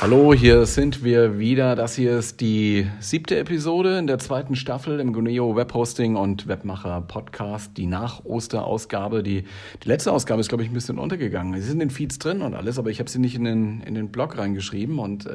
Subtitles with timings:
[0.00, 1.74] Hallo, hier sind wir wieder.
[1.74, 7.00] Das hier ist die siebte Episode in der zweiten Staffel im Guneo Webhosting und Webmacher
[7.00, 7.76] Podcast.
[7.76, 9.24] Die Nach-Oster-Ausgabe.
[9.24, 9.42] Die,
[9.82, 11.60] die letzte Ausgabe ist, glaube ich, ein bisschen untergegangen.
[11.60, 13.80] Sie sind in den Feeds drin und alles, aber ich habe sie nicht in den,
[13.80, 15.00] in den Blog reingeschrieben.
[15.00, 15.30] Und äh,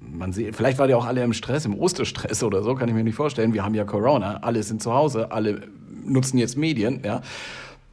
[0.00, 2.94] man sieht, vielleicht war ja auch alle im Stress, im Osterstress oder so, kann ich
[2.94, 3.52] mir nicht vorstellen.
[3.52, 5.62] Wir haben ja Corona, alle sind zu Hause, alle
[6.04, 7.20] nutzen jetzt Medien, ja.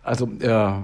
[0.05, 0.84] Also äh,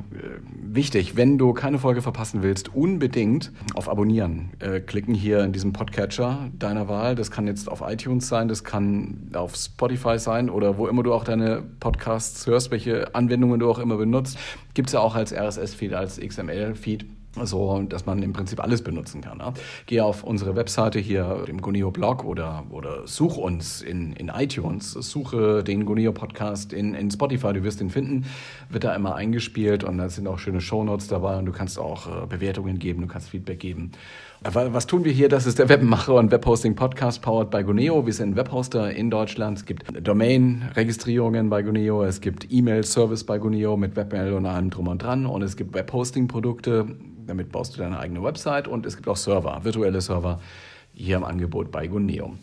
[0.63, 5.73] wichtig, wenn du keine Folge verpassen willst, unbedingt auf Abonnieren äh, klicken hier in diesem
[5.73, 7.13] Podcatcher deiner Wahl.
[7.13, 11.13] Das kann jetzt auf iTunes sein, das kann auf Spotify sein oder wo immer du
[11.13, 14.39] auch deine Podcasts hörst, welche Anwendungen du auch immer benutzt.
[14.73, 17.05] Gibt es ja auch als RSS-Feed, als XML-Feed
[17.43, 19.37] so dass man im Prinzip alles benutzen kann.
[19.37, 19.53] Ne?
[19.85, 24.91] Geh auf unsere Webseite hier, dem Gunio Blog oder, oder such uns in, in iTunes,
[24.91, 28.25] suche den Gunio Podcast in, in Spotify, du wirst ihn finden,
[28.69, 32.23] wird da immer eingespielt und da sind auch schöne Shownotes dabei und du kannst auch
[32.23, 33.91] äh, Bewertungen geben, du kannst Feedback geben.
[34.43, 35.29] Was tun wir hier?
[35.29, 38.05] Das ist der Webmacher und Webhosting Podcast powered by Guneo.
[38.07, 39.59] Wir sind Webhoster in Deutschland.
[39.59, 42.03] Es gibt Domain-Registrierungen bei Guneo.
[42.03, 45.27] Es gibt E-Mail-Service bei Guneo mit Webmail und allem drum und dran.
[45.27, 46.87] Und es gibt Webhosting-Produkte
[47.31, 50.41] damit baust du deine eigene Website und es gibt auch Server, virtuelle Server
[50.93, 52.35] hier im Angebot bei Guneo.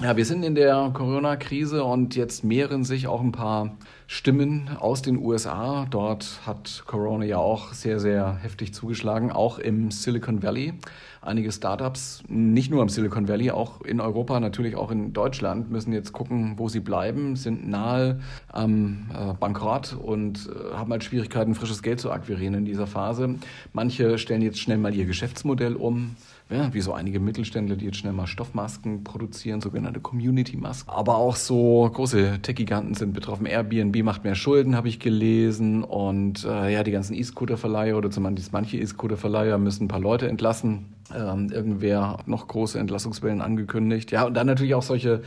[0.00, 3.76] Ja, wir sind in der Corona-Krise und jetzt mehren sich auch ein paar
[4.06, 5.86] Stimmen aus den USA.
[5.90, 10.72] Dort hat Corona ja auch sehr, sehr heftig zugeschlagen, auch im Silicon Valley.
[11.20, 15.92] Einige Startups, nicht nur im Silicon Valley, auch in Europa, natürlich auch in Deutschland, müssen
[15.92, 21.54] jetzt gucken, wo sie bleiben, sind nahe am äh, Bankrott und äh, haben halt Schwierigkeiten,
[21.54, 23.34] frisches Geld zu akquirieren in dieser Phase.
[23.74, 26.16] Manche stellen jetzt schnell mal ihr Geschäftsmodell um
[26.52, 30.90] ja, wie so einige Mittelständler, die jetzt schnell mal Stoffmasken produzieren, sogenannte Community-Masken.
[30.90, 33.46] Aber auch so große Tech-Giganten sind betroffen.
[33.46, 35.84] Airbnb macht mehr Schulden, habe ich gelesen.
[35.84, 40.94] Und äh, ja, die ganzen E-Scooter-Verleiher oder zumindest manche E-Scooter-Verleiher müssen ein paar Leute entlassen.
[41.14, 44.10] Ähm, irgendwer hat noch große Entlassungswellen angekündigt.
[44.10, 45.22] Ja, und dann natürlich auch solche,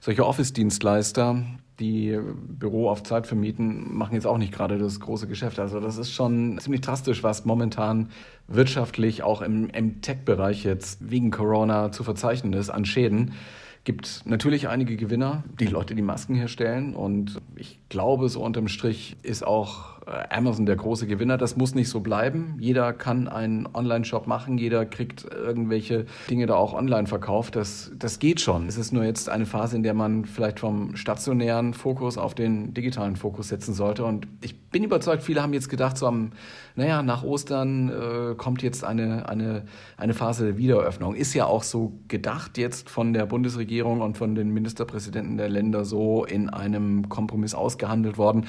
[0.00, 1.42] solche Office-Dienstleister,
[1.80, 5.58] die Büro auf Zeit vermieten, machen jetzt auch nicht gerade das große Geschäft.
[5.58, 8.08] Also das ist schon ziemlich drastisch, was momentan
[8.48, 13.32] wirtschaftlich auch im, im Tech-Bereich jetzt wegen Corona zu verzeichnen ist an Schäden
[13.86, 16.94] gibt natürlich einige Gewinner, die Leute, die Masken herstellen.
[16.94, 21.36] Und ich glaube, so unterm Strich ist auch Amazon der große Gewinner.
[21.36, 22.56] Das muss nicht so bleiben.
[22.60, 24.56] Jeder kann einen Online-Shop machen.
[24.56, 27.56] Jeder kriegt irgendwelche Dinge da auch online verkauft.
[27.56, 28.68] Das, das geht schon.
[28.68, 32.72] Es ist nur jetzt eine Phase, in der man vielleicht vom stationären Fokus auf den
[32.72, 34.04] digitalen Fokus setzen sollte.
[34.04, 36.30] Und ich bin überzeugt, viele haben jetzt gedacht, so am,
[36.76, 39.64] naja, nach Ostern äh, kommt jetzt eine, eine,
[39.96, 41.16] eine Phase der Wiedereröffnung.
[41.16, 45.84] Ist ja auch so gedacht jetzt von der Bundesregierung und von den Ministerpräsidenten der Länder
[45.84, 48.46] so in einem Kompromiss ausgehandelt worden.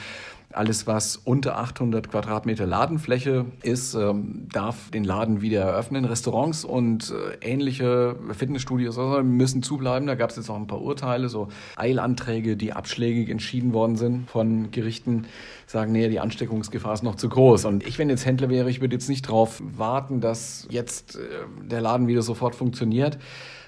[0.57, 6.03] Alles, was unter 800 Quadratmeter Ladenfläche ist, ähm, darf den Laden wieder eröffnen.
[6.03, 10.07] Restaurants und äh, ähnliche Fitnessstudios müssen zubleiben.
[10.07, 14.31] Da gab es jetzt auch ein paar Urteile, so Eilanträge, die abschlägig entschieden worden sind
[14.31, 15.28] von Gerichten,
[15.67, 17.66] sagen, nee, die Ansteckungsgefahr ist noch zu groß.
[17.66, 21.19] Und ich, wenn jetzt Händler wäre, ich würde jetzt nicht darauf warten, dass jetzt äh,
[21.69, 23.19] der Laden wieder sofort funktioniert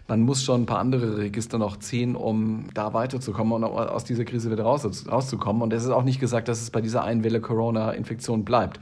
[0.09, 4.25] man muss schon ein paar andere Register noch ziehen, um da weiterzukommen und aus dieser
[4.25, 5.61] Krise wieder raus, rauszukommen.
[5.61, 8.79] Und es ist auch nicht gesagt, dass es bei dieser einen Welle Corona-Infektion bleibt.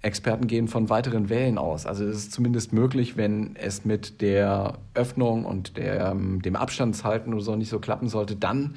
[0.00, 1.86] Experten gehen von weiteren Wellen aus.
[1.86, 7.34] Also es ist zumindest möglich, wenn es mit der Öffnung und der, ähm, dem Abstandshalten
[7.34, 8.76] oder so nicht so klappen sollte, dann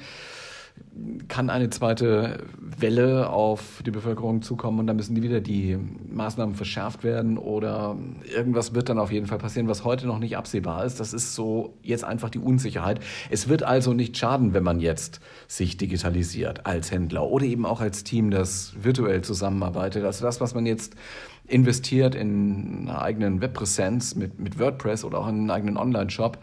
[1.28, 5.78] kann eine zweite Welle auf die Bevölkerung zukommen und dann müssen die wieder die
[6.10, 10.36] Maßnahmen verschärft werden oder irgendwas wird dann auf jeden Fall passieren, was heute noch nicht
[10.36, 11.00] absehbar ist.
[11.00, 13.00] Das ist so jetzt einfach die Unsicherheit.
[13.30, 17.80] Es wird also nicht schaden, wenn man jetzt sich digitalisiert als Händler oder eben auch
[17.80, 20.04] als Team, das virtuell zusammenarbeitet.
[20.04, 20.94] Also das, was man jetzt
[21.46, 26.38] investiert in einer eigenen Webpräsenz mit, mit WordPress oder auch in einen eigenen Online-Shop,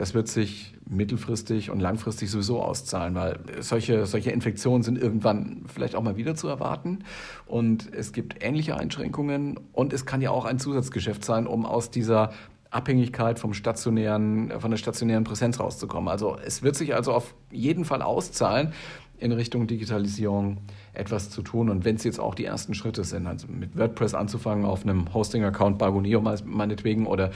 [0.00, 5.94] das wird sich mittelfristig und langfristig sowieso auszahlen, weil solche, solche Infektionen sind irgendwann vielleicht
[5.94, 7.00] auch mal wieder zu erwarten.
[7.44, 11.90] Und es gibt ähnliche Einschränkungen und es kann ja auch ein Zusatzgeschäft sein, um aus
[11.90, 12.32] dieser
[12.70, 16.08] Abhängigkeit vom stationären, von der stationären Präsenz rauszukommen.
[16.08, 18.72] Also es wird sich also auf jeden Fall auszahlen,
[19.18, 21.70] in Richtung Digitalisierung etwas zu tun.
[21.70, 25.12] Und wenn es jetzt auch die ersten Schritte sind, also mit WordPress anzufangen auf einem
[25.12, 27.30] Hosting-Account bei Gunio meinetwegen oder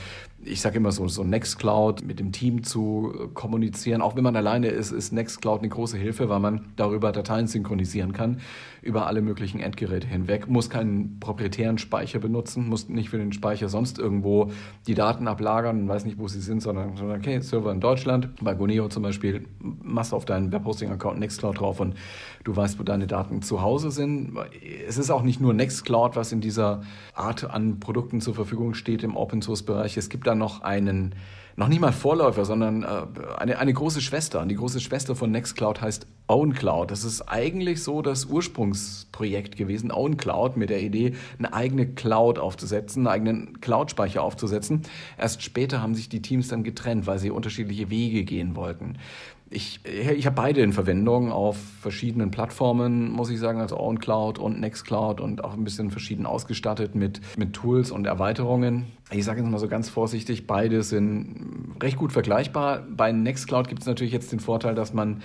[0.46, 4.02] ich sage immer so, so Nextcloud mit dem Team zu äh, kommunizieren.
[4.02, 8.12] Auch wenn man alleine ist, ist Nextcloud eine große Hilfe, weil man darüber Dateien synchronisieren
[8.12, 8.40] kann,
[8.82, 13.68] über alle möglichen Endgeräte hinweg, muss keinen proprietären Speicher benutzen, muss nicht für den Speicher
[13.68, 14.50] sonst irgendwo
[14.86, 18.54] die Daten ablagern, weiß nicht, wo sie sind, sondern, sondern okay, Server in Deutschland, bei
[18.54, 21.94] Goneo zum Beispiel, machst auf deinen Webhosting-Account Nextcloud drauf und
[22.44, 24.32] du weißt, wo deine Daten zu Hause sind.
[24.87, 26.82] Es ist auch nicht nur Nextcloud, was in dieser
[27.14, 29.96] Art an Produkten zur Verfügung steht im Open-Source-Bereich.
[29.96, 31.14] Es gibt da noch einen
[31.56, 32.87] noch nicht mal Vorläufer, sondern äh,
[33.38, 34.41] eine, eine große Schwester.
[34.41, 36.91] Und die große Schwester von Nextcloud heißt OwnCloud.
[36.91, 43.06] Das ist eigentlich so das Ursprungsprojekt gewesen, OwnCloud, mit der Idee, eine eigene Cloud aufzusetzen,
[43.06, 44.82] einen eigenen Cloud-Speicher aufzusetzen.
[45.19, 48.99] Erst später haben sich die Teams dann getrennt, weil sie unterschiedliche Wege gehen wollten
[49.54, 54.60] ich, ich habe beide in Verwendung auf verschiedenen Plattformen, muss ich sagen, also OwnCloud und
[54.60, 58.86] Nextcloud und auch ein bisschen verschieden ausgestattet mit, mit Tools und Erweiterungen.
[59.10, 62.84] Ich sage jetzt mal so ganz vorsichtig, beide sind recht gut vergleichbar.
[62.90, 65.22] Bei Nextcloud gibt es natürlich jetzt den Vorteil, dass man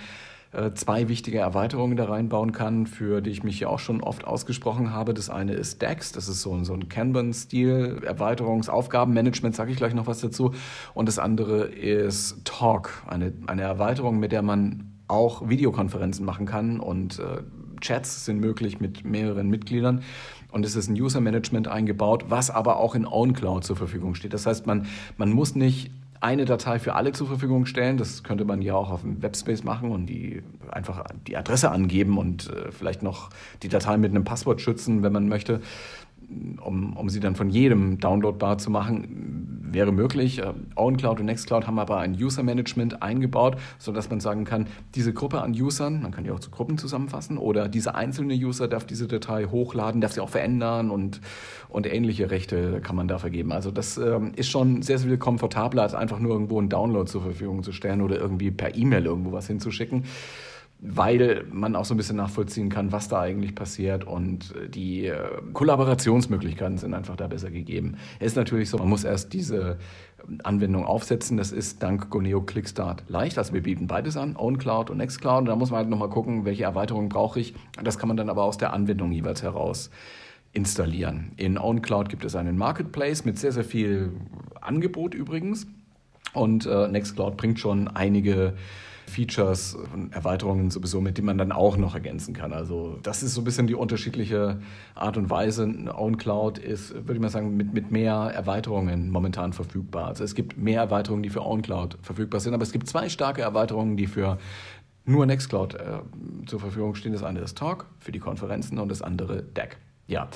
[0.74, 4.92] zwei wichtige Erweiterungen da reinbauen kann, für die ich mich ja auch schon oft ausgesprochen
[4.92, 5.14] habe.
[5.14, 9.94] Das eine ist DAX, das ist so, ein, so ein Kanban-Stil, Erweiterungsaufgabenmanagement, sage ich gleich
[9.94, 10.54] noch was dazu.
[10.96, 16.80] Und das andere ist Talk, eine, eine Erweiterung, mit der man auch Videokonferenzen machen kann
[16.80, 17.44] und äh,
[17.82, 20.02] Chats sind möglich mit mehreren Mitgliedern.
[20.52, 24.34] Und es ist ein User Management eingebaut, was aber auch in OwnCloud zur Verfügung steht.
[24.34, 24.88] Das heißt, man,
[25.18, 27.98] man muss nicht eine Datei für alle zur Verfügung stellen.
[27.98, 32.18] Das könnte man ja auch auf dem Webspace machen und die einfach die Adresse angeben
[32.18, 33.30] und äh, vielleicht noch
[33.64, 35.62] die Datei mit einem Passwort schützen, wenn man möchte
[36.62, 40.40] um, um sie dann von jedem downloadbar zu machen, wäre möglich.
[40.40, 45.42] Äh, OwnCloud und Nextcloud haben aber ein User-Management eingebaut, sodass man sagen kann, diese Gruppe
[45.42, 49.08] an Usern, man kann die auch zu Gruppen zusammenfassen, oder dieser einzelne User darf diese
[49.08, 51.22] Datei hochladen, darf sie auch verändern und,
[51.68, 53.52] und ähnliche Rechte kann man da vergeben.
[53.52, 57.10] Also das ähm, ist schon sehr, sehr viel komfortabler, als einfach nur irgendwo einen Download
[57.10, 60.04] zur Verfügung zu stellen oder irgendwie per E-Mail irgendwo was hinzuschicken
[60.82, 65.08] weil man auch so ein bisschen nachvollziehen kann, was da eigentlich passiert und äh, die
[65.08, 65.18] äh,
[65.52, 67.98] Kollaborationsmöglichkeiten sind einfach da besser gegeben.
[68.20, 69.78] Es ist natürlich so, man muss erst diese
[70.26, 71.36] ähm, Anwendung aufsetzen.
[71.36, 73.38] Das ist dank Goneo Clickstart leicht.
[73.38, 75.40] Also wir bieten beides an, OwnCloud und Nextcloud.
[75.40, 77.54] Und da muss man halt nochmal gucken, welche Erweiterungen brauche ich.
[77.84, 79.90] Das kann man dann aber aus der Anwendung jeweils heraus
[80.54, 81.34] installieren.
[81.36, 84.14] In OwnCloud gibt es einen Marketplace mit sehr, sehr viel
[84.62, 85.68] Angebot übrigens.
[86.34, 88.54] Und äh, Nextcloud bringt schon einige
[89.10, 92.54] Features und Erweiterungen sowieso, mit denen man dann auch noch ergänzen kann.
[92.54, 94.62] Also das ist so ein bisschen die unterschiedliche
[94.96, 95.64] Art und Weise.
[95.64, 100.08] OwnCloud ist, würde ich mal sagen, mit, mit mehr Erweiterungen momentan verfügbar.
[100.08, 103.42] Also es gibt mehr Erweiterungen, die für OwnCloud verfügbar sind, aber es gibt zwei starke
[103.42, 104.38] Erweiterungen, die für
[105.06, 106.00] nur Nextcloud äh,
[106.46, 107.14] zur Verfügung stehen.
[107.14, 109.78] Das eine ist Talk für die Konferenzen und das andere Deck.
[110.08, 110.30] Ja.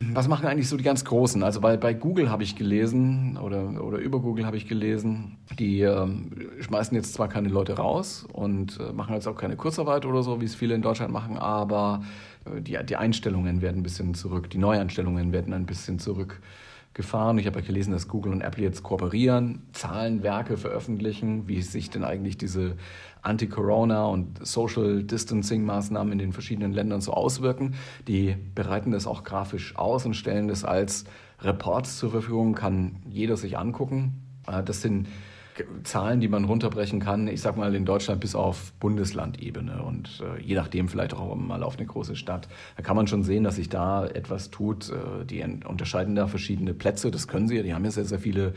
[0.00, 1.42] Was machen eigentlich so die ganz Großen?
[1.42, 5.82] Also bei, bei Google habe ich gelesen oder, oder über Google habe ich gelesen, die
[5.82, 6.06] äh,
[6.60, 10.40] schmeißen jetzt zwar keine Leute raus und äh, machen jetzt auch keine Kurzarbeit oder so,
[10.40, 12.02] wie es viele in Deutschland machen, aber
[12.44, 16.40] äh, die, die Einstellungen werden ein bisschen zurück, die Neueinstellungen werden ein bisschen zurück
[16.94, 17.38] gefahren.
[17.38, 22.04] Ich habe ja gelesen, dass Google und Apple jetzt kooperieren, Zahlenwerke veröffentlichen, wie sich denn
[22.04, 22.76] eigentlich diese
[23.22, 27.74] Anti-Corona und Social Distancing-Maßnahmen in den verschiedenen Ländern so auswirken.
[28.06, 31.04] Die bereiten das auch grafisch aus und stellen das als
[31.40, 34.22] Reports zur Verfügung, kann jeder sich angucken.
[34.46, 35.08] Äh, das sind
[35.84, 40.40] Zahlen, die man runterbrechen kann, ich sag mal in Deutschland bis auf Bundeslandebene und äh,
[40.42, 42.48] je nachdem vielleicht auch mal auf eine große Stadt.
[42.76, 44.90] Da kann man schon sehen, dass sich da etwas tut.
[44.90, 48.18] Äh, die unterscheiden da verschiedene Plätze, das können sie ja, die haben ja sehr, sehr
[48.18, 48.54] viele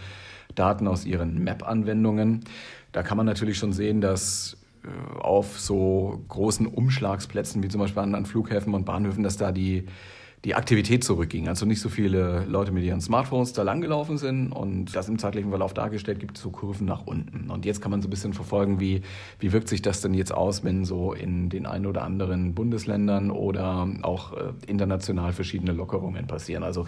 [0.56, 2.46] Daten aus ihren Map-Anwendungen.
[2.92, 8.02] Da kann man natürlich schon sehen, dass äh, auf so großen Umschlagsplätzen wie zum Beispiel
[8.02, 9.86] an, an Flughäfen und Bahnhöfen, dass da die
[10.48, 11.50] die Aktivität zurückging.
[11.50, 15.50] Also nicht so viele Leute mit ihren Smartphones da langgelaufen sind und das im zeitlichen
[15.50, 17.50] Verlauf dargestellt gibt so Kurven nach unten.
[17.50, 19.02] Und jetzt kann man so ein bisschen verfolgen, wie,
[19.40, 23.30] wie wirkt sich das denn jetzt aus, wenn so in den ein oder anderen Bundesländern
[23.30, 26.64] oder auch äh, international verschiedene Lockerungen passieren.
[26.64, 26.88] Also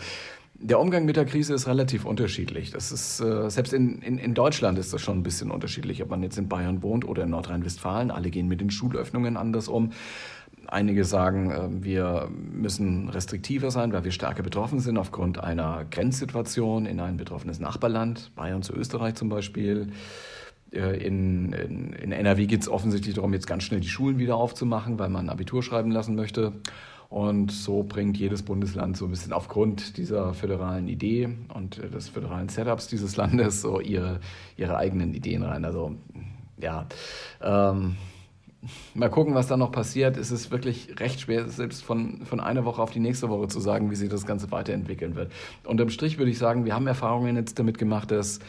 [0.62, 2.72] der Umgang mit der Krise ist relativ unterschiedlich.
[2.72, 6.10] Das ist, äh, selbst in, in, in Deutschland ist das schon ein bisschen unterschiedlich, ob
[6.10, 8.12] man jetzt in Bayern wohnt oder in Nordrhein-Westfalen.
[8.12, 9.92] Alle gehen mit den Schulöffnungen anders um.
[10.72, 16.86] Einige sagen, äh, wir müssen restriktiver sein, weil wir stärker betroffen sind aufgrund einer Grenzsituation
[16.86, 19.92] in ein betroffenes Nachbarland, Bayern zu Österreich zum Beispiel.
[20.72, 24.36] Äh, in, in, in NRW geht es offensichtlich darum, jetzt ganz schnell die Schulen wieder
[24.36, 26.54] aufzumachen, weil man Abitur schreiben lassen möchte.
[27.10, 32.50] Und so bringt jedes Bundesland so ein bisschen aufgrund dieser föderalen Idee und des föderalen
[32.50, 34.20] Setups dieses Landes so ihre,
[34.56, 35.66] ihre eigenen Ideen rein.
[35.66, 35.96] Also
[36.62, 36.86] ja,
[37.42, 37.96] ähm,
[38.94, 40.18] mal gucken, was da noch passiert.
[40.18, 43.60] Es ist wirklich recht schwer, selbst von, von einer Woche auf die nächste Woche zu
[43.60, 45.32] sagen, wie sich das Ganze weiterentwickeln wird.
[45.64, 48.40] Unterm Strich würde ich sagen, wir haben Erfahrungen jetzt damit gemacht, dass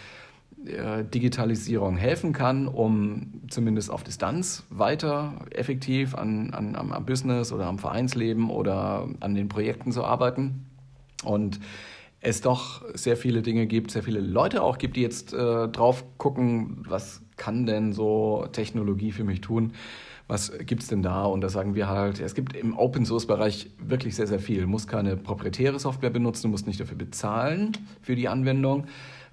[0.66, 7.66] äh, Digitalisierung helfen kann, um zumindest auf Distanz weiter effektiv an, an, am Business oder
[7.66, 10.66] am Vereinsleben oder an den Projekten zu arbeiten.
[11.24, 11.60] Und
[12.20, 16.04] es doch sehr viele Dinge gibt, sehr viele Leute auch gibt, die jetzt äh, drauf
[16.18, 19.72] gucken, was kann denn so Technologie für mich tun?
[20.28, 21.24] Was gibt es denn da?
[21.24, 24.60] Und da sagen wir halt, es gibt im Open Source Bereich wirklich sehr, sehr viel.
[24.60, 28.84] Du musst keine proprietäre Software benutzen, du musst nicht dafür bezahlen für die Anwendung.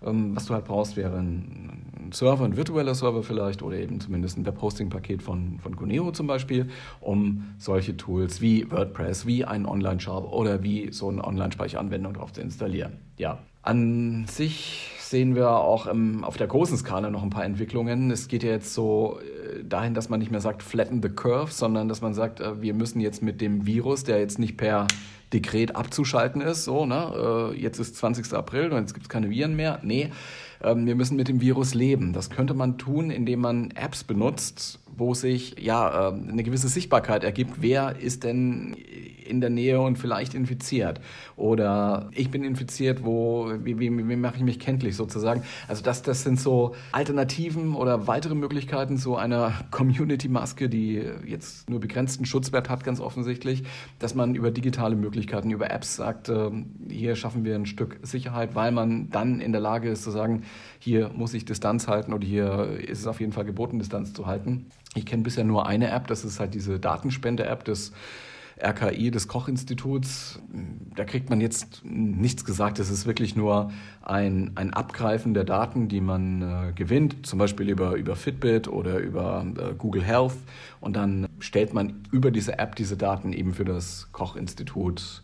[0.06, 4.38] Ähm, was du halt brauchst, wäre ein Server, ein virtueller Server vielleicht oder eben zumindest
[4.38, 6.70] ein Webhosting-Paket von, von Guneo zum Beispiel,
[7.02, 12.40] um solche Tools wie WordPress, wie einen Online-Shop oder wie so eine Online-Speicheranwendung drauf zu
[12.40, 12.94] installieren.
[13.18, 18.12] Ja, an sich sehen wir auch im, auf der großen Skala noch ein paar Entwicklungen.
[18.12, 21.52] Es geht ja jetzt so äh, dahin, dass man nicht mehr sagt, flatten the curve,
[21.52, 24.88] sondern dass man sagt, äh, wir müssen jetzt mit dem Virus, der jetzt nicht per
[25.34, 28.34] Dekret abzuschalten ist, so, ne, äh, jetzt ist 20.
[28.34, 29.80] April und jetzt gibt es keine Viren mehr.
[29.84, 30.12] Nee,
[30.64, 32.14] ähm, wir müssen mit dem Virus leben.
[32.14, 37.24] Das könnte man tun, indem man Apps benutzt, wo sich ja ähm, eine gewisse Sichtbarkeit
[37.24, 37.56] ergibt.
[37.58, 38.76] Wer ist denn
[39.28, 41.02] in der Nähe und vielleicht infiziert?
[41.36, 45.44] Oder ich bin infiziert, wo, wie, wie, wie mache ich mich kenntlich sozusagen?
[45.68, 51.80] Also das, das sind so Alternativen oder weitere Möglichkeiten zu einer Community-Maske, die jetzt nur
[51.80, 53.64] begrenzten Schutzwert hat, ganz offensichtlich,
[54.00, 56.50] dass man über digitale Möglichkeiten, über Apps sagt, äh,
[56.90, 60.44] hier schaffen wir ein Stück Sicherheit, weil man dann in der Lage ist zu sagen,
[60.80, 64.26] hier muss ich Distanz halten oder hier ist es auf jeden Fall geboten, Distanz zu
[64.26, 64.68] halten.
[64.96, 67.92] Ich kenne bisher nur eine App, das ist halt diese Datenspende-App des
[68.62, 70.42] RKI des Kochinstituts.
[70.96, 72.80] Da kriegt man jetzt nichts gesagt.
[72.80, 73.72] Es ist wirklich nur
[74.02, 79.00] ein, ein Abgreifen der Daten, die man äh, gewinnt, zum Beispiel über, über Fitbit oder
[79.00, 80.36] über äh, Google Health.
[80.82, 85.24] Und dann stellt man über diese App diese Daten eben für das Kochinstitut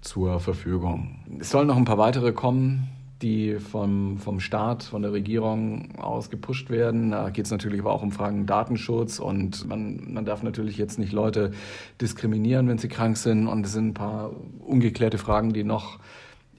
[0.00, 1.24] zur Verfügung.
[1.40, 2.88] Es sollen noch ein paar weitere kommen
[3.22, 7.12] die vom, vom Staat, von der Regierung aus gepusht werden.
[7.12, 10.98] Da geht es natürlich aber auch um Fragen Datenschutz und man, man darf natürlich jetzt
[10.98, 11.52] nicht Leute
[12.00, 13.46] diskriminieren, wenn sie krank sind.
[13.46, 15.98] Und es sind ein paar ungeklärte Fragen, die noch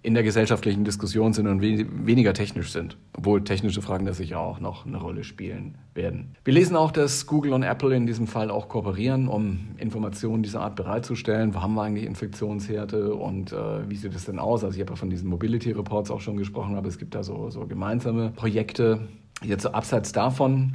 [0.06, 4.40] in der gesellschaftlichen Diskussion sind und we weniger technisch sind, obwohl technische Fragen da sicher
[4.40, 6.36] auch noch eine Rolle spielen werden.
[6.44, 10.62] Wir lesen auch, dass Google und Apple in diesem Fall auch kooperieren, um Informationen dieser
[10.62, 11.56] Art bereitzustellen.
[11.56, 14.64] Wo haben wir eigentlich Infektionsherde und äh, wie sieht es denn aus?
[14.64, 17.24] Also ich habe ja von diesen Mobility Reports auch schon gesprochen, aber es gibt da
[17.24, 19.08] so, so gemeinsame Projekte.
[19.42, 20.74] Jetzt so abseits davon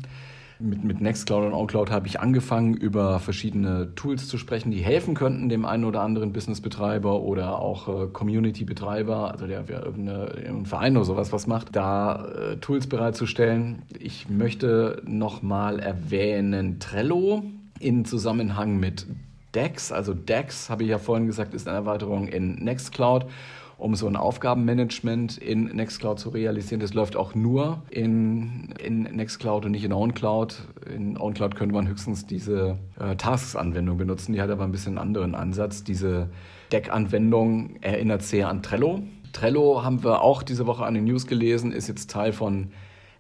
[0.61, 5.15] mit, mit Nextcloud und OnCloud habe ich angefangen, über verschiedene Tools zu sprechen, die helfen
[5.15, 10.97] könnten dem einen oder anderen Businessbetreiber oder auch äh, Community-Betreiber, also der, der irgendein Verein
[10.97, 13.83] oder sowas was macht, da äh, Tools bereitzustellen.
[13.99, 17.43] Ich möchte nochmal erwähnen Trello
[17.79, 19.07] in Zusammenhang mit
[19.55, 19.93] Dex.
[19.93, 23.27] Also Dex, habe ich ja vorhin gesagt, ist eine Erweiterung in Nextcloud
[23.81, 26.81] um so ein Aufgabenmanagement in Nextcloud zu realisieren.
[26.81, 30.69] Das läuft auch nur in, in Nextcloud und nicht in OwnCloud.
[30.95, 34.35] In OwnCloud könnte man höchstens diese äh, Tasks-Anwendung benutzen.
[34.35, 35.83] Die hat aber ein bisschen einen anderen Ansatz.
[35.83, 36.29] Diese
[36.73, 39.03] Deck-Anwendung erinnert sehr an Trello.
[39.33, 42.69] Trello haben wir auch diese Woche an den News gelesen, ist jetzt Teil von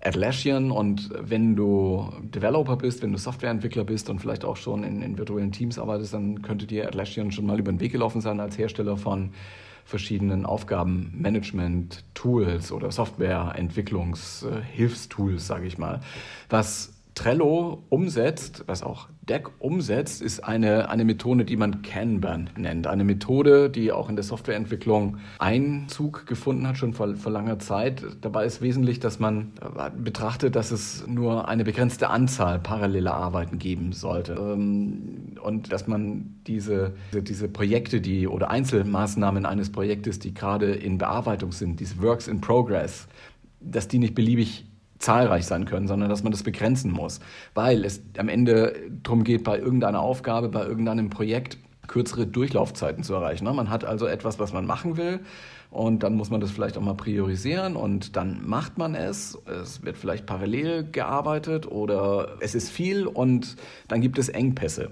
[0.02, 5.02] Atlassian und wenn du Developer bist, wenn du Softwareentwickler bist und vielleicht auch schon in,
[5.02, 8.40] in virtuellen Teams arbeitest, dann könnte dir Atlassian schon mal über den Weg gelaufen sein
[8.40, 9.30] als Hersteller von
[9.84, 16.00] verschiedenen Aufgabenmanagement-Tools oder Softwareentwicklungshilfstools, sage ich mal.
[16.48, 22.86] Was Trello umsetzt, was auch Deck umsetzt, ist eine, eine Methode, die man Kanban nennt.
[22.86, 28.02] Eine Methode, die auch in der Softwareentwicklung Einzug gefunden hat, schon vor, vor langer Zeit.
[28.22, 33.58] Dabei ist wesentlich, dass man äh, betrachtet, dass es nur eine begrenzte Anzahl paralleler Arbeiten
[33.58, 34.32] geben sollte.
[34.32, 40.96] Ähm, und dass man diese, diese Projekte, die oder Einzelmaßnahmen eines Projektes, die gerade in
[40.96, 43.08] Bearbeitung sind, diese Works in Progress,
[43.60, 44.69] dass die nicht beliebig
[45.00, 47.20] zahlreich sein können, sondern dass man das begrenzen muss,
[47.54, 53.14] weil es am Ende darum geht, bei irgendeiner Aufgabe, bei irgendeinem Projekt kürzere Durchlaufzeiten zu
[53.14, 53.44] erreichen.
[53.44, 53.52] Ne?
[53.52, 55.20] Man hat also etwas, was man machen will
[55.70, 59.38] und dann muss man das vielleicht auch mal priorisieren und dann macht man es.
[59.46, 63.56] Es wird vielleicht parallel gearbeitet oder es ist viel und
[63.88, 64.90] dann gibt es Engpässe.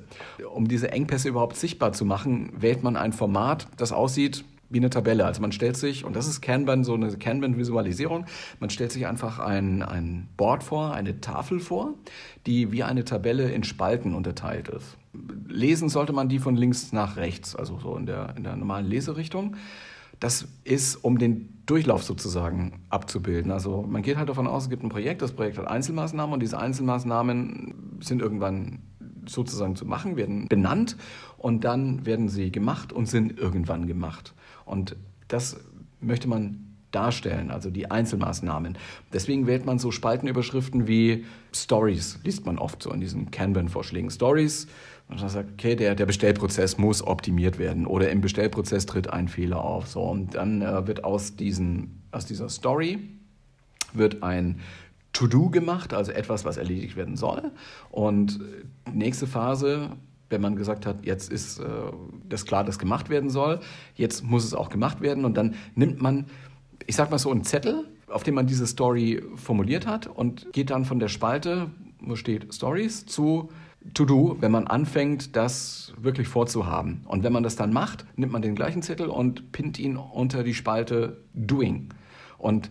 [0.52, 4.90] Um diese Engpässe überhaupt sichtbar zu machen, wählt man ein Format, das aussieht wie eine
[4.90, 5.24] Tabelle.
[5.24, 8.26] Also man stellt sich, und das ist Kanban, so eine Kanban-Visualisierung,
[8.60, 11.94] man stellt sich einfach ein, ein Board vor, eine Tafel vor,
[12.46, 14.96] die wie eine Tabelle in Spalten unterteilt ist.
[15.48, 18.86] Lesen sollte man die von links nach rechts, also so in der, in der normalen
[18.86, 19.56] Leserichtung.
[20.20, 23.52] Das ist, um den Durchlauf sozusagen abzubilden.
[23.52, 26.40] Also man geht halt davon aus, es gibt ein Projekt, das Projekt hat Einzelmaßnahmen und
[26.40, 28.80] diese Einzelmaßnahmen sind irgendwann
[29.26, 30.96] sozusagen zu machen, werden benannt
[31.36, 34.34] und dann werden sie gemacht und sind irgendwann gemacht.
[34.68, 34.96] Und
[35.28, 35.58] das
[36.00, 38.78] möchte man darstellen, also die Einzelmaßnahmen.
[39.12, 44.10] Deswegen wählt man so Spaltenüberschriften wie Stories, liest man oft so in diesen Kanban-Vorschlägen.
[44.10, 44.68] Stories,
[45.08, 49.28] und dann sagt, okay, der, der Bestellprozess muss optimiert werden oder im Bestellprozess tritt ein
[49.28, 49.88] Fehler auf.
[49.88, 52.98] So, und dann äh, wird aus, diesen, aus dieser Story
[53.94, 54.60] wird ein
[55.14, 57.50] To-Do gemacht, also etwas, was erledigt werden soll.
[57.90, 58.38] Und
[58.92, 59.96] nächste Phase,
[60.30, 61.64] wenn man gesagt hat, jetzt ist äh,
[62.28, 63.60] das klar, dass gemacht werden soll,
[63.94, 65.24] jetzt muss es auch gemacht werden.
[65.24, 66.26] Und dann nimmt man,
[66.86, 70.70] ich sag mal so, einen Zettel, auf dem man diese Story formuliert hat und geht
[70.70, 71.70] dann von der Spalte,
[72.00, 73.50] wo steht Stories, zu
[73.94, 77.02] To-Do, wenn man anfängt, das wirklich vorzuhaben.
[77.06, 80.42] Und wenn man das dann macht, nimmt man den gleichen Zettel und pinnt ihn unter
[80.42, 81.88] die Spalte Doing.
[82.38, 82.70] Und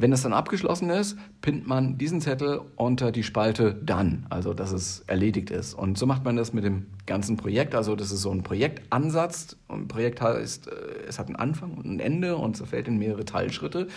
[0.00, 4.72] wenn es dann abgeschlossen ist, pinnt man diesen Zettel unter die Spalte Done, also dass
[4.72, 5.74] es erledigt ist.
[5.74, 7.74] Und so macht man das mit dem ganzen Projekt.
[7.74, 9.56] Also das ist so ein Projektansatz.
[9.68, 10.70] ein Projekt heißt, äh,
[11.08, 13.88] es hat einen Anfang und ein Ende und zerfällt in mehrere Teilschritte,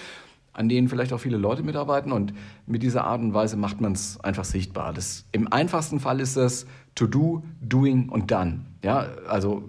[0.54, 2.12] an denen vielleicht auch viele Leute mitarbeiten.
[2.12, 2.34] Und
[2.66, 4.94] mit dieser Art und Weise macht man es einfach sichtbar.
[4.94, 6.66] Das, Im einfachsten Fall ist das
[6.96, 8.62] To Do, Doing und Done.
[8.84, 9.64] Ja, also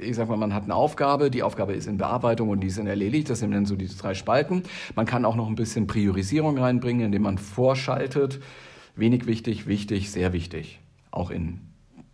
[0.00, 2.86] ich sag mal, man hat eine Aufgabe, die Aufgabe ist in Bearbeitung und die in
[2.86, 4.62] erledigt, das sind dann so diese drei Spalten.
[4.94, 8.40] Man kann auch noch ein bisschen Priorisierung reinbringen, indem man vorschaltet.
[8.96, 10.80] Wenig wichtig, wichtig, sehr wichtig.
[11.10, 11.69] Auch in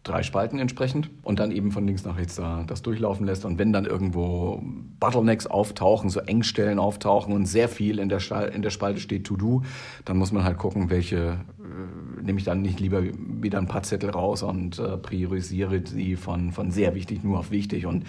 [0.07, 3.45] drei Spalten entsprechend und dann eben von links nach rechts da das durchlaufen lässt.
[3.45, 4.63] Und wenn dann irgendwo
[5.01, 8.21] Bottlenecks auftauchen, so Engstellen auftauchen und sehr viel in der,
[8.55, 9.63] in der Spalte steht To Do,
[10.05, 13.83] dann muss man halt gucken, welche äh, nehme ich dann nicht lieber wieder ein paar
[13.83, 18.05] Zettel raus und äh, priorisiere sie von, von sehr wichtig nur auf wichtig und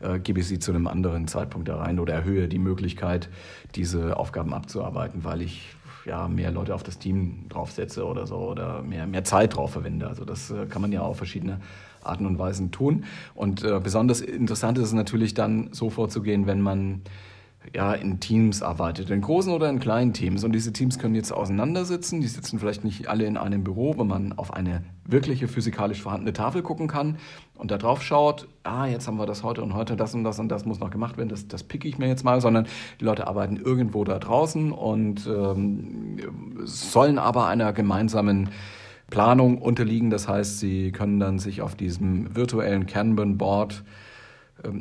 [0.00, 3.28] äh, gebe sie zu einem anderen Zeitpunkt da rein oder erhöhe die Möglichkeit,
[3.74, 8.82] diese Aufgaben abzuarbeiten, weil ich ja, mehr Leute auf das Team draufsetze oder so oder
[8.82, 10.08] mehr, mehr Zeit drauf verwende.
[10.08, 11.60] Also das äh, kann man ja auf verschiedene
[12.02, 13.04] Arten und Weisen tun.
[13.34, 17.02] Und äh, besonders interessant ist es natürlich dann so vorzugehen, wenn man
[17.74, 20.44] ja, in Teams arbeitet, in großen oder in kleinen Teams.
[20.44, 22.20] Und diese Teams können jetzt auseinandersitzen.
[22.20, 26.32] Die sitzen vielleicht nicht alle in einem Büro, wo man auf eine wirkliche physikalisch vorhandene
[26.32, 27.16] Tafel gucken kann
[27.54, 30.38] und da drauf schaut, ah, jetzt haben wir das heute und heute, das und das
[30.38, 32.66] und das muss noch gemacht werden, das, das picke ich mir jetzt mal, sondern
[33.00, 36.18] die Leute arbeiten irgendwo da draußen und ähm,
[36.64, 38.50] sollen aber einer gemeinsamen
[39.10, 40.10] Planung unterliegen.
[40.10, 43.84] Das heißt, sie können dann sich auf diesem virtuellen Kanban-Board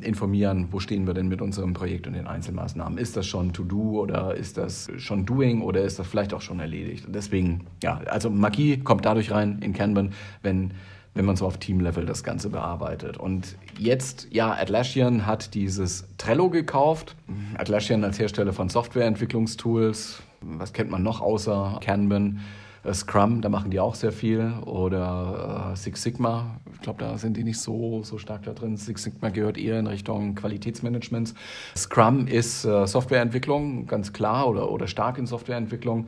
[0.02, 2.98] informieren, wo stehen wir denn mit unserem Projekt und den Einzelmaßnahmen.
[2.98, 6.60] Ist das schon To-Do oder ist das schon Doing oder ist das vielleicht auch schon
[6.60, 7.06] erledigt?
[7.06, 10.74] Und deswegen, ja, also Magie kommt dadurch rein in Kanban, wenn
[11.14, 13.18] wenn man so auf Team-Level das Ganze bearbeitet.
[13.18, 17.16] Und jetzt, ja, Atlassian hat dieses Trello gekauft.
[17.58, 20.22] Atlassian als Hersteller von Softwareentwicklungstools.
[20.42, 22.40] Was kennt man noch außer Kanban?
[22.84, 24.54] Äh, Scrum, da machen die auch sehr viel.
[24.66, 28.78] Oder äh, Six Sigma, ich glaube, da sind die nicht so, so stark da drin.
[28.78, 31.34] Six Sigma gehört eher in Richtung Qualitätsmanagements.
[31.76, 36.08] Scrum ist äh, Softwareentwicklung, ganz klar, oder, oder stark in Softwareentwicklung.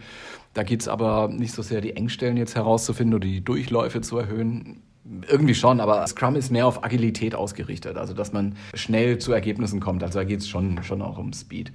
[0.53, 4.17] Da geht es aber nicht so sehr, die Engstellen jetzt herauszufinden oder die Durchläufe zu
[4.17, 4.81] erhöhen.
[5.27, 9.81] Irgendwie schon, aber Scrum ist mehr auf Agilität ausgerichtet, also dass man schnell zu Ergebnissen
[9.81, 10.01] kommt.
[10.01, 11.73] Also da geht es schon, schon auch um Speed.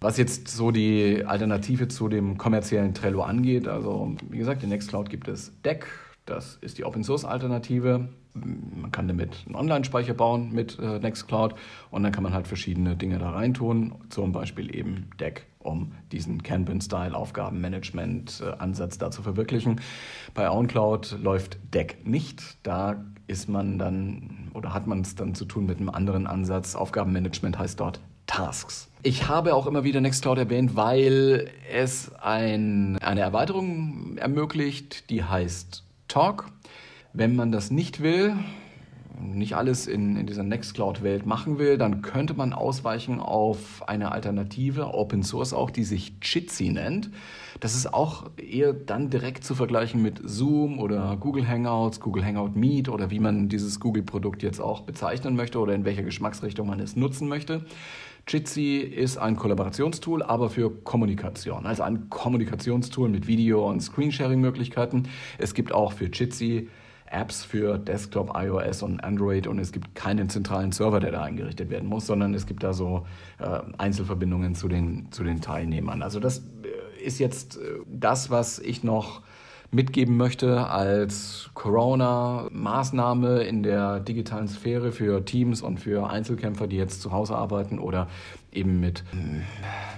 [0.00, 5.10] Was jetzt so die Alternative zu dem kommerziellen Trello angeht, also wie gesagt, in Nextcloud
[5.10, 5.88] gibt es Deck,
[6.24, 8.08] das ist die Open Source Alternative.
[8.34, 11.56] Man kann damit einen Online-Speicher bauen mit äh, Nextcloud
[11.90, 16.44] und dann kann man halt verschiedene Dinge da reintun, zum Beispiel eben Deck, um diesen
[16.44, 19.80] Kanban-Style-Aufgabenmanagement-Ansatz äh, da zu verwirklichen.
[20.34, 22.58] Bei OwnCloud läuft Deck nicht.
[22.62, 26.76] Da ist man dann oder hat man es dann zu tun mit einem anderen Ansatz.
[26.76, 28.87] Aufgabenmanagement heißt dort Tasks.
[29.04, 35.84] Ich habe auch immer wieder Nextcloud erwähnt, weil es ein, eine Erweiterung ermöglicht, die heißt
[36.08, 36.50] Talk.
[37.12, 38.34] Wenn man das nicht will,
[39.20, 44.92] nicht alles in, in dieser Nextcloud-Welt machen will, dann könnte man ausweichen auf eine Alternative,
[44.92, 47.10] Open Source auch, die sich Jitsi nennt.
[47.60, 52.56] Das ist auch eher dann direkt zu vergleichen mit Zoom oder Google Hangouts, Google Hangout
[52.56, 56.80] Meet oder wie man dieses Google-Produkt jetzt auch bezeichnen möchte oder in welcher Geschmacksrichtung man
[56.80, 57.64] es nutzen möchte.
[58.28, 61.64] Jitsi ist ein Kollaborationstool, aber für Kommunikation.
[61.64, 65.08] Also ein Kommunikationstool mit Video- und Screensharing-Möglichkeiten.
[65.38, 66.68] Es gibt auch für Jitsi
[67.10, 71.70] Apps für Desktop, iOS und Android und es gibt keinen zentralen Server, der da eingerichtet
[71.70, 73.06] werden muss, sondern es gibt da so
[73.38, 76.02] äh, Einzelverbindungen zu den, zu den Teilnehmern.
[76.02, 79.22] Also das äh, ist jetzt äh, das, was ich noch
[79.70, 87.02] mitgeben möchte als Corona-Maßnahme in der digitalen Sphäre für Teams und für Einzelkämpfer, die jetzt
[87.02, 88.08] zu Hause arbeiten oder
[88.52, 89.04] eben mit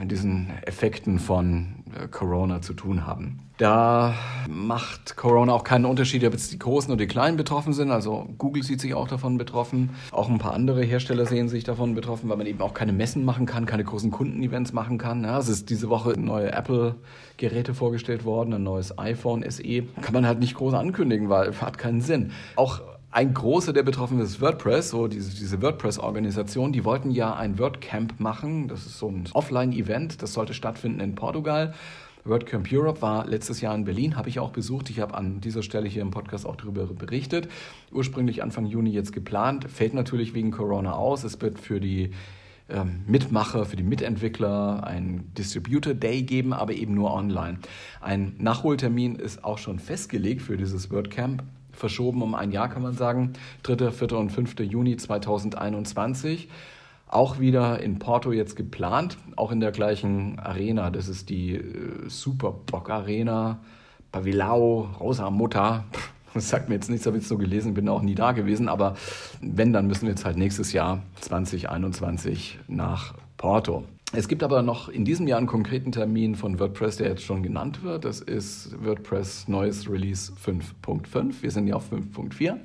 [0.01, 3.51] äh, diesen Effekten von äh, Corona zu tun haben.
[3.61, 4.15] Da
[4.49, 7.91] macht Corona auch keinen Unterschied, ob jetzt die Großen oder die Kleinen betroffen sind.
[7.91, 9.91] Also Google sieht sich auch davon betroffen.
[10.13, 13.23] Auch ein paar andere Hersteller sehen sich davon betroffen, weil man eben auch keine Messen
[13.23, 15.25] machen kann, keine großen Kundenevents machen kann.
[15.25, 19.83] Ja, es ist diese Woche neue Apple-Geräte vorgestellt worden, ein neues iPhone SE.
[20.01, 22.33] Kann man halt nicht groß ankündigen, weil hat keinen Sinn.
[22.57, 22.81] Auch
[23.13, 28.21] ein großer, der betroffen ist, WordPress, so diese, diese WordPress-Organisation, die wollten ja ein WordCamp
[28.21, 28.69] machen.
[28.69, 31.75] Das ist so ein Offline-Event, das sollte stattfinden in Portugal.
[32.25, 34.91] WordCamp Europe war letztes Jahr in Berlin, habe ich auch besucht.
[34.91, 37.49] Ich habe an dieser Stelle hier im Podcast auch darüber berichtet.
[37.91, 41.25] Ursprünglich Anfang Juni jetzt geplant, fällt natürlich wegen Corona aus.
[41.25, 42.13] Es wird für die
[42.69, 47.59] ähm, Mitmacher, für die Mitentwickler ein Distributor Day geben, aber eben nur online.
[48.01, 51.43] Ein Nachholtermin ist auch schon festgelegt für dieses WordCamp
[51.81, 53.33] verschoben um ein Jahr, kann man sagen.
[53.65, 54.13] 3., 4.
[54.13, 54.61] und 5.
[54.61, 56.49] Juni 2021.
[57.09, 60.91] Auch wieder in Porto jetzt geplant, auch in der gleichen Arena.
[60.91, 63.59] Das ist die äh, Super Bock Arena,
[64.13, 65.85] Pavilao, Rosa Mutter.
[66.33, 68.69] Das sagt mir jetzt nichts, habe ich so gelesen, bin auch nie da gewesen.
[68.69, 68.95] Aber
[69.41, 73.83] wenn, dann müssen wir jetzt halt nächstes Jahr 2021 nach Porto.
[74.13, 77.45] Es gibt aber noch in diesem Jahr einen konkreten Termin von WordPress, der jetzt schon
[77.45, 78.05] genannt wird.
[78.05, 81.43] Das ist WordPress neues Release 5.5.
[81.43, 82.57] Wir sind ja auf 5.4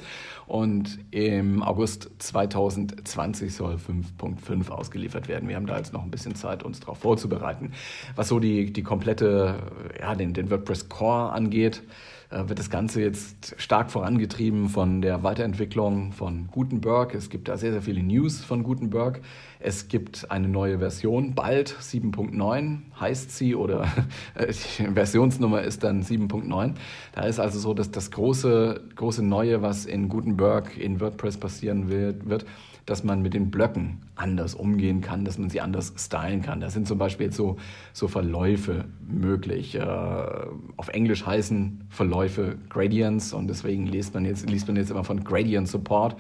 [0.48, 5.50] und im August 2020 soll 5.5 ausgeliefert werden.
[5.50, 7.72] Wir haben da jetzt noch ein bisschen Zeit, uns darauf vorzubereiten.
[8.16, 9.56] Was so die, die komplette,
[10.00, 11.84] ja, den, den WordPress Core angeht,
[12.30, 17.14] äh, wird das Ganze jetzt stark vorangetrieben von der Weiterentwicklung von Gutenberg.
[17.14, 19.22] Es gibt da sehr, sehr viele News von Gutenberg.
[19.60, 23.88] Es gibt eine neue Version, bald 7.9 heißt sie oder
[24.38, 26.74] die Versionsnummer ist dann 7.9.
[27.14, 30.35] Da ist also so, dass das große, große Neue, was in Gutenberg
[30.78, 32.46] in WordPress passieren wird, wird
[32.86, 36.60] dass man mit den Blöcken anders umgehen kann, dass man sie anders stylen kann.
[36.60, 37.58] Da sind zum Beispiel jetzt so,
[37.94, 39.76] so Verläufe möglich.
[39.76, 45.04] Äh, auf Englisch heißen Verläufe Gradients und deswegen liest man jetzt, liest man jetzt immer
[45.04, 46.16] von Gradient Support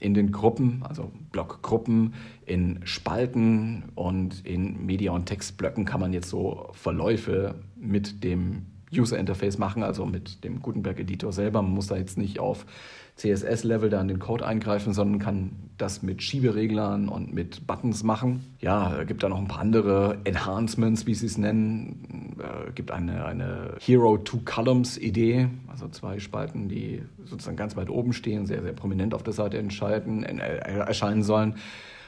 [0.00, 2.14] in den Gruppen, also Blockgruppen,
[2.46, 9.18] in Spalten und in Media- und Textblöcken kann man jetzt so Verläufe mit dem User
[9.18, 11.62] Interface machen, also mit dem Gutenberg Editor selber.
[11.62, 12.66] Man muss da jetzt nicht auf
[13.16, 18.44] CSS-Level da in den Code eingreifen, sondern kann das mit Schiebereglern und mit Buttons machen.
[18.60, 22.36] Ja, gibt da noch ein paar andere Enhancements, wie sie es nennen.
[22.38, 27.90] Äh, gibt eine, eine Hero Two Columns Idee, also zwei Spalten, die sozusagen ganz weit
[27.90, 31.56] oben stehen, sehr, sehr prominent auf der Seite entscheiden, äh, erscheinen sollen.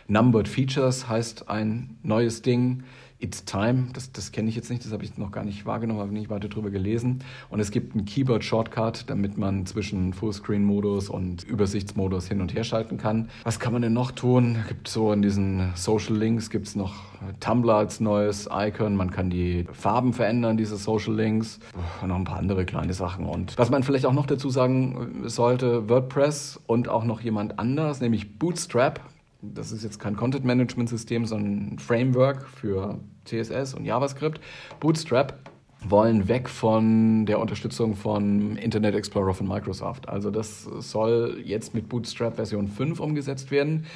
[0.06, 2.82] Numbered Features heißt ein neues Ding.
[3.20, 6.00] It's Time, das, das kenne ich jetzt nicht, das habe ich noch gar nicht wahrgenommen,
[6.00, 7.22] habe nicht weiter drüber gelesen.
[7.50, 12.96] Und es gibt einen Keyboard-Shortcut, damit man zwischen Fullscreen-Modus und Übersichtsmodus hin und her schalten
[12.96, 13.28] kann.
[13.44, 14.56] Was kann man denn noch tun?
[14.62, 16.94] Es gibt so in diesen Social Links gibt es noch
[17.40, 18.96] Tumblr als neues Icon.
[18.96, 21.60] Man kann die Farben verändern, diese Social Links.
[22.00, 23.26] Und noch ein paar andere kleine Sachen.
[23.26, 28.00] Und was man vielleicht auch noch dazu sagen sollte, WordPress und auch noch jemand anders,
[28.00, 29.00] nämlich Bootstrap
[29.42, 34.40] das ist jetzt kein Content-Management-System, sondern ein Framework für CSS und JavaScript.
[34.80, 35.38] Bootstrap
[35.82, 40.08] wollen weg von der Unterstützung von Internet Explorer von Microsoft.
[40.08, 43.86] Also das soll jetzt mit Bootstrap Version 5 umgesetzt werden.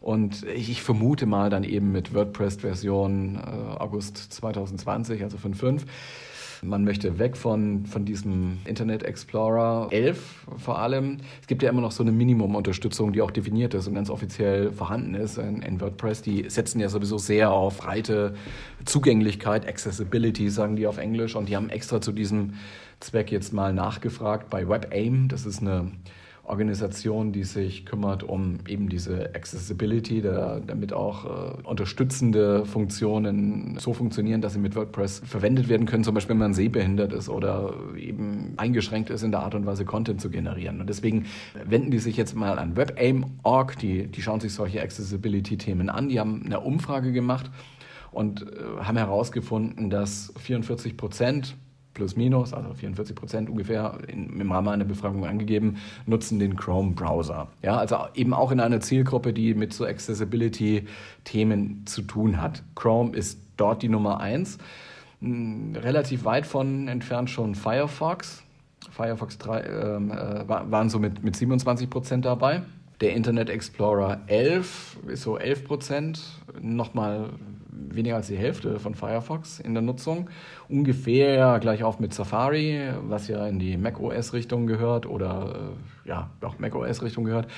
[0.00, 3.40] Und ich vermute mal dann eben mit WordPress Version äh,
[3.78, 5.82] August 2020, also 5.5.
[6.62, 11.18] Man möchte weg von, von diesem Internet Explorer 11 vor allem.
[11.40, 14.70] Es gibt ja immer noch so eine Minimum-Unterstützung, die auch definiert ist und ganz offiziell
[14.70, 16.20] vorhanden ist in, in WordPress.
[16.20, 18.34] Die setzen ja sowieso sehr auf breite
[18.84, 21.34] Zugänglichkeit, Accessibility, sagen die auf Englisch.
[21.34, 22.54] Und die haben extra zu diesem
[23.00, 25.28] Zweck jetzt mal nachgefragt bei WebAIM.
[25.28, 25.90] Das ist eine
[26.50, 33.92] Organisation, die sich kümmert um eben diese Accessibility, der, damit auch äh, unterstützende Funktionen so
[33.92, 37.74] funktionieren, dass sie mit WordPress verwendet werden können, zum Beispiel wenn man sehbehindert ist oder
[37.96, 40.80] eben eingeschränkt ist in der Art und Weise, Content zu generieren.
[40.80, 41.26] Und deswegen
[41.64, 46.18] wenden die sich jetzt mal an WebAIM.org, die, die schauen sich solche Accessibility-Themen an, die
[46.18, 47.50] haben eine Umfrage gemacht
[48.12, 51.56] und äh, haben herausgefunden, dass 44 Prozent
[51.94, 55.76] plus minus, also 44 Prozent ungefähr in, im Rahmen einer Befragung angegeben,
[56.06, 57.48] nutzen den Chrome-Browser.
[57.62, 62.62] Ja, also eben auch in einer Zielgruppe, die mit so Accessibility-Themen zu tun hat.
[62.74, 64.58] Chrome ist dort die Nummer eins.
[65.20, 68.42] Hm, relativ weit von entfernt schon Firefox.
[68.90, 72.62] Firefox 3 ähm, äh, waren so mit, mit 27 Prozent dabei.
[73.00, 76.22] Der Internet Explorer 11 ist so 11 Prozent,
[76.60, 77.30] nochmal
[77.72, 80.30] weniger als die Hälfte von Firefox in der Nutzung.
[80.68, 86.58] Ungefähr gleich auf mit Safari, was ja in die macOS-Richtung gehört oder äh, ja, auch
[86.58, 87.48] macOS-Richtung gehört.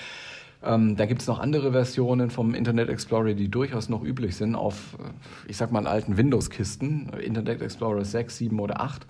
[0.65, 4.55] Ähm, da gibt es noch andere Versionen vom Internet Explorer, die durchaus noch üblich sind
[4.55, 5.11] auf, äh,
[5.49, 9.07] ich sag mal, alten Windows-Kisten, Internet Explorer 6, 7 oder 8.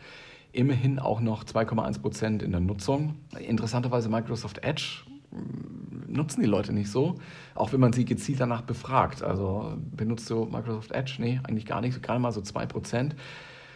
[0.53, 3.17] Immerhin auch noch 2,1 Prozent in der Nutzung.
[3.39, 5.05] Interessanterweise Microsoft Edge
[6.13, 7.17] nutzen die Leute nicht so,
[7.55, 9.23] auch wenn man sie gezielt danach befragt.
[9.23, 11.17] Also benutzt du Microsoft Edge?
[11.19, 13.17] Nee, eigentlich gar nicht, gerade mal so 2 Prozent.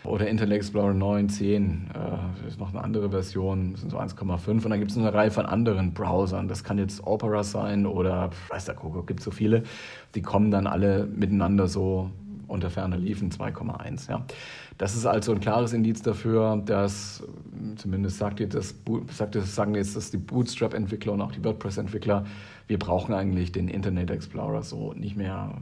[0.05, 4.64] Oder Internet Explorer 9, 10, äh, ist noch eine andere Version, sind so 1,5.
[4.64, 6.46] Und dann gibt es eine Reihe von anderen Browsern.
[6.46, 9.64] Das kann jetzt Opera sein oder, weiß der Kuckuck, gibt so viele.
[10.14, 12.11] Die kommen dann alle miteinander so
[12.49, 14.11] unter ferner liefen 2,1.
[14.11, 14.25] Ja.
[14.79, 17.23] Das ist also ein klares Indiz dafür, dass,
[17.77, 18.75] zumindest sagt ihr das,
[19.11, 22.25] sagt das, sagen jetzt das die Bootstrap-Entwickler und auch die WordPress-Entwickler,
[22.69, 25.55] wir brauchen eigentlich den Internet Explorer so nicht mehr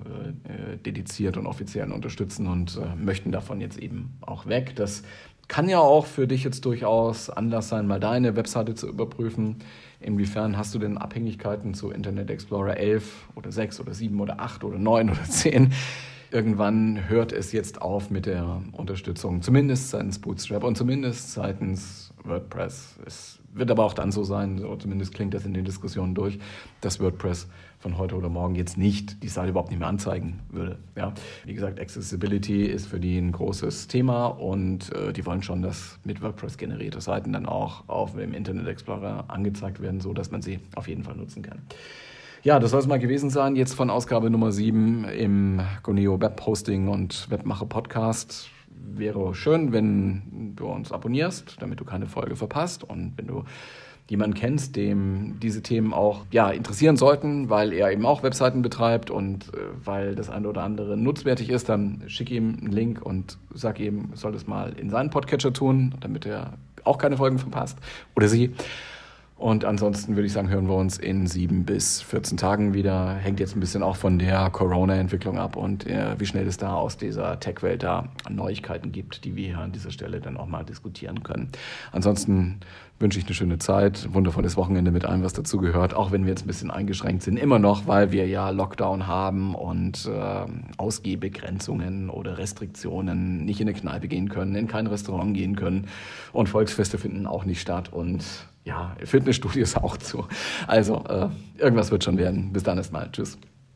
[0.44, 4.74] äh, dediziert und offiziell unterstützen und äh, möchten davon jetzt eben auch weg.
[4.76, 5.02] Das
[5.48, 9.56] kann ja auch für dich jetzt durchaus Anlass sein, mal deine Webseite zu überprüfen.
[10.00, 14.64] Inwiefern hast du denn Abhängigkeiten zu Internet Explorer 11 oder 6 oder 7 oder 8
[14.64, 15.72] oder 9 oder 10?
[16.34, 22.96] Irgendwann hört es jetzt auf mit der Unterstützung, zumindest seitens Bootstrap und zumindest seitens WordPress.
[23.06, 26.40] Es wird aber auch dann so sein, so zumindest klingt das in den Diskussionen durch,
[26.80, 27.46] dass WordPress
[27.78, 30.78] von heute oder morgen jetzt nicht die Seite überhaupt nicht mehr anzeigen würde.
[30.96, 35.62] Ja, wie gesagt, Accessibility ist für die ein großes Thema und äh, die wollen schon,
[35.62, 40.32] dass mit WordPress generierte Seiten dann auch auf dem Internet Explorer angezeigt werden, so dass
[40.32, 41.62] man sie auf jeden Fall nutzen kann.
[42.44, 43.56] Ja, das soll es mal gewesen sein.
[43.56, 48.50] Jetzt von Ausgabe Nummer 7 im Goneo Web Hosting und Webmacher Podcast.
[48.68, 52.84] Wäre schön, wenn du uns abonnierst, damit du keine Folge verpasst.
[52.84, 53.44] Und wenn du
[54.08, 59.10] jemanden kennst, dem diese Themen auch ja, interessieren sollten, weil er eben auch Webseiten betreibt
[59.10, 63.38] und äh, weil das eine oder andere nutzwertig ist, dann schick ihm einen Link und
[63.54, 66.52] sag ihm, soll das mal in seinen Podcatcher tun, damit er
[66.84, 67.78] auch keine Folgen verpasst.
[68.14, 68.52] Oder sie.
[69.36, 73.14] Und ansonsten würde ich sagen, hören wir uns in sieben bis 14 Tagen wieder.
[73.14, 76.74] Hängt jetzt ein bisschen auch von der Corona-Entwicklung ab und äh, wie schnell es da
[76.74, 80.64] aus dieser Tech-Welt da Neuigkeiten gibt, die wir hier an dieser Stelle dann auch mal
[80.64, 81.48] diskutieren können.
[81.90, 82.60] Ansonsten
[83.00, 86.30] wünsche ich eine schöne Zeit, wundervolles Wochenende mit allem, was dazu gehört, auch wenn wir
[86.30, 92.08] jetzt ein bisschen eingeschränkt sind, immer noch, weil wir ja Lockdown haben und äh, Ausgehbegrenzungen
[92.08, 95.88] oder Restriktionen, nicht in eine Kneipe gehen können, in kein Restaurant gehen können
[96.32, 98.24] und Volksfeste finden auch nicht statt und
[98.64, 100.26] ja, Fitnessstudios auch zu.
[100.66, 102.52] Also, äh, irgendwas wird schon werden.
[102.52, 103.10] Bis dann erstmal.
[103.12, 103.38] Tschüss.